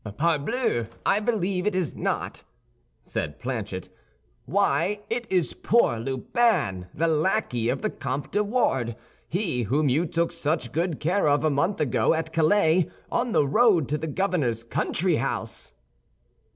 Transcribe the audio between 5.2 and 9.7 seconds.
is poor Lubin, the lackey of the Comte de Wardes—he